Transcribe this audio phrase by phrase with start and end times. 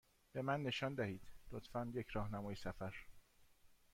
[0.33, 1.21] به من نشان دهید،
[1.51, 2.93] لطفا، یک راهنمای سفر.